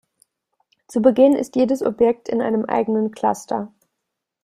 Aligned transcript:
Zu 0.87 0.99
Beginn 1.03 1.35
ist 1.35 1.55
jedes 1.55 1.83
Objekt 1.83 2.27
in 2.27 2.41
einem 2.41 2.65
eigenen 2.65 3.11
Cluster. 3.11 3.71